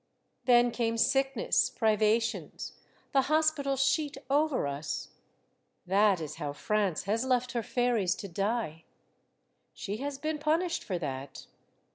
[0.45, 2.73] Then came sickness, privations,
[3.11, 5.09] the hospital sheet over us.
[5.85, 8.85] That is how France has left her fairies to die.
[9.75, 11.45] She has been punished for that.